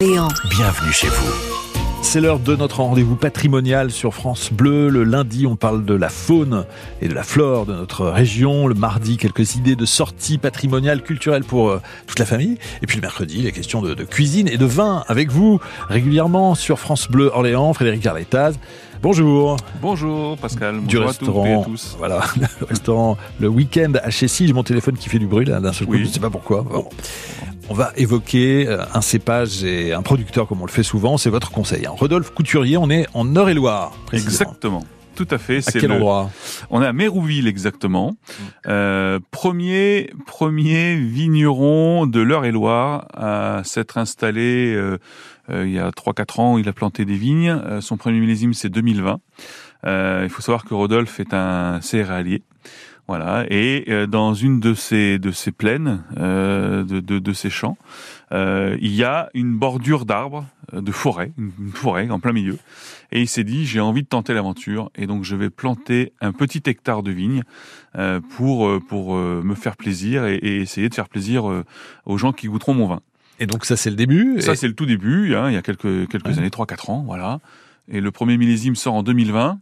[0.00, 0.28] Léon.
[0.50, 1.32] Bienvenue chez vous.
[2.02, 4.90] C'est l'heure de notre rendez-vous patrimonial sur France Bleu.
[4.90, 6.66] Le lundi, on parle de la faune
[7.02, 8.68] et de la flore de notre région.
[8.68, 12.58] Le mardi, quelques idées de sorties patrimoniales, culturelles pour euh, toute la famille.
[12.80, 15.58] Et puis le mercredi, les questions de, de cuisine et de vin avec vous
[15.88, 17.72] régulièrement sur France Bleu Orléans.
[17.74, 18.52] Frédéric Arletaz.
[19.02, 19.56] Bonjour.
[19.82, 21.96] Bonjour Pascal, Du bonjour à toutes et restaurant, à tous.
[21.98, 22.20] voilà,
[22.60, 24.46] le restaurant Le Week-end à Chessy.
[24.46, 25.94] J'ai mon téléphone qui fait du bruit là d'un seul coup.
[25.94, 26.02] Oui.
[26.02, 26.62] Je ne sais pas pourquoi.
[26.62, 26.88] Bon.
[27.70, 31.18] On va évoquer euh, un cépage et un producteur comme on le fait souvent.
[31.18, 31.86] C'est votre conseil.
[31.86, 31.92] hein.
[31.94, 33.92] Rodolphe Couturier, on est en Eure-et-Loire.
[34.12, 34.84] Exactement.
[35.14, 35.58] Tout à fait.
[35.68, 36.30] À quel le- endroit?
[36.70, 38.14] On est à Mérouville exactement.
[38.68, 44.98] Euh, premier premier vigneron de l'Eure-et-Loire à s'être installé euh,
[45.50, 46.56] euh, il y a 3-4 ans.
[46.58, 47.50] Il a planté des vignes.
[47.50, 49.18] Euh, son premier millésime c'est 2020.
[49.86, 52.42] Euh, il faut savoir que Rodolphe est un céréalier.
[53.08, 57.48] Voilà, et euh, dans une de ces de ces plaines, euh, de, de, de ces
[57.48, 57.78] champs,
[58.32, 60.44] euh, il y a une bordure d'arbres,
[60.74, 62.58] euh, de forêt, une, forêt en plein milieu.
[63.10, 66.32] Et il s'est dit, j'ai envie de tenter l'aventure, et donc je vais planter un
[66.32, 67.44] petit hectare de vignes
[67.96, 71.50] euh, pour euh, pour euh, me faire plaisir et, et essayer de faire plaisir
[72.04, 73.00] aux gens qui goûteront mon vin.
[73.40, 74.42] Et donc ça, c'est le début.
[74.42, 76.38] Ça, c'est le tout début, hein, il y a quelques, quelques Ouais.
[76.38, 77.38] années, 3-4 ans, voilà.
[77.88, 79.58] Et le premier millésime sort en 2020.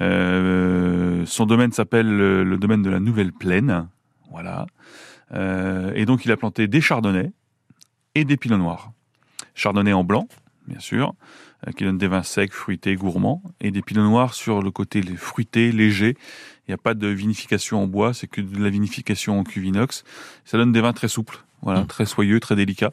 [0.00, 3.88] Euh, son domaine s'appelle le domaine de la Nouvelle Plaine,
[4.30, 4.66] voilà.
[5.32, 7.32] Euh, et donc, il a planté des chardonnays
[8.14, 8.92] et des pinots noirs.
[9.54, 10.28] Chardonnay en blanc,
[10.66, 11.14] bien sûr,
[11.66, 15.02] euh, qui donne des vins secs, fruités, gourmands, et des pinots noirs sur le côté
[15.16, 16.16] fruité, léger.
[16.66, 19.64] Il n'y a pas de vinification en bois, c'est que de la vinification en cuve
[19.66, 20.04] inox.
[20.44, 21.86] Ça donne des vins très souples, voilà, Mm.
[21.86, 22.92] très soyeux, très délicats.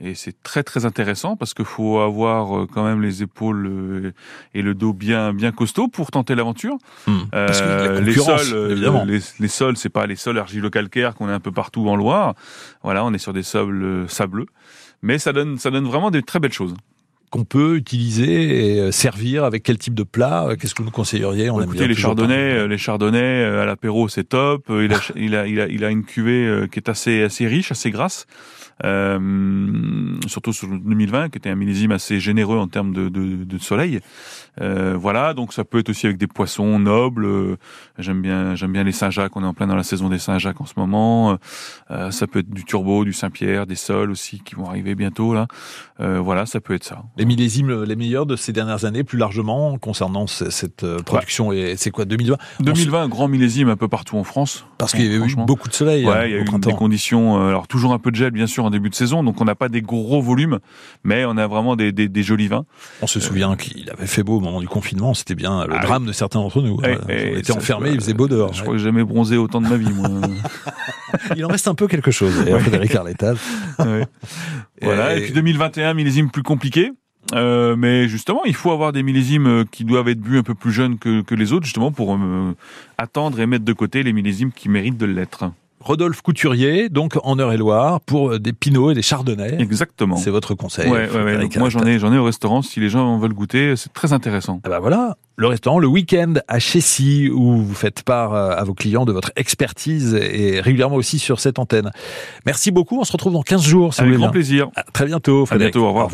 [0.00, 4.12] Et c'est très très intéressant parce qu'il faut avoir euh, quand même les épaules euh,
[4.54, 6.76] et le dos bien bien costaud pour tenter l'aventure.
[7.06, 9.04] La Euh, les sols, euh, évidemment.
[9.04, 12.34] les, les sols, c'est pas les sols argilo-calcaires qu'on a un peu partout en Loire.
[12.82, 14.46] Voilà, on est sur des sols sableux,
[15.02, 16.74] mais ça donne ça donne vraiment des très belles choses.
[17.32, 20.88] Qu'on peut utiliser et euh, servir avec quel type de plat euh, Qu'est-ce que vous
[20.88, 21.48] nous conseilleriez?
[21.48, 24.66] On écoutez, bien les chardonnays, euh, les chardonnays euh, à l'apéro, c'est top.
[24.68, 27.22] Euh, Il a, il a, il a, il a une cuvée euh, qui est assez,
[27.22, 28.26] assez riche, assez grasse.
[28.84, 29.18] Euh,
[30.26, 33.58] surtout sur le 2020, qui était un millésime assez généreux en termes de, de, de
[33.58, 34.00] soleil.
[34.60, 37.24] Euh, voilà, donc ça peut être aussi avec des poissons nobles.
[37.24, 37.56] Euh,
[37.98, 39.36] J'aime bien, j'aime bien les Saint-Jacques.
[39.36, 41.38] On est en plein dans la saison des Saint-Jacques en ce moment.
[41.90, 45.32] Euh, ça peut être du Turbo, du Saint-Pierre, des sols aussi qui vont arriver bientôt
[45.34, 45.46] là.
[46.00, 47.04] Euh, voilà, ça peut être ça.
[47.22, 51.52] Les millésimes les meilleurs de ces dernières années, plus largement, concernant ce- cette euh, production.
[51.52, 54.66] Et c'est quoi, 2020 On 2020, grand millésime un peu partout en France.
[54.78, 56.72] Parce qu'il y avait eu beaucoup de soleil hein, il y a au eu des
[56.74, 57.40] conditions.
[57.40, 59.44] euh, alors toujours un peu de gel, bien sûr, en début de saison, donc on
[59.44, 60.58] n'a pas des gros volumes,
[61.04, 62.64] mais on a vraiment des, des, des jolis vins.
[63.02, 65.14] On se souvient qu'il avait fait beau au moment du confinement.
[65.14, 66.80] C'était bien le Ah drame de certains d'entre nous.
[66.82, 68.52] Et- Euh, et on était enfermés, il faisait beau dehors.
[68.52, 70.08] Je crois que j'ai jamais bronzé autant de ma vie, moi.
[71.36, 72.32] Il en reste un peu quelque chose.
[72.60, 73.36] Frédéric Arletaz.
[73.78, 74.06] Ouais.
[74.80, 75.14] Voilà.
[75.16, 75.18] Et...
[75.18, 76.90] Et- puis 2021, millésime plus compliqué.
[77.34, 80.54] Euh, mais justement, il faut avoir des millésimes euh, qui doivent être bu un peu
[80.54, 82.54] plus jeunes que, que les autres, justement, pour euh,
[82.98, 85.44] attendre et mettre de côté les millésimes qui méritent de l'être.
[85.80, 89.56] Rodolphe Couturier, donc en Eure-et-Loire, pour euh, des pinots et des chardonnays.
[89.60, 90.14] Exactement.
[90.16, 90.88] C'est votre conseil.
[90.88, 91.38] Ouais, ouais, ouais.
[91.38, 92.62] Donc, moi, j'en ai, j'en ai au restaurant.
[92.62, 94.60] Si les gens veulent goûter, c'est très intéressant.
[94.62, 98.74] Ah bah voilà, le restaurant Le Week-end à Chessy, où vous faites part à vos
[98.74, 101.90] clients de votre expertise et régulièrement aussi sur cette antenne.
[102.46, 103.92] Merci beaucoup, on se retrouve dans 15 jours.
[103.92, 104.30] si Avec grand bien.
[104.30, 104.68] plaisir.
[104.76, 105.74] À très bientôt, À Frédéric.
[105.74, 105.86] bientôt.
[105.86, 106.06] Au revoir.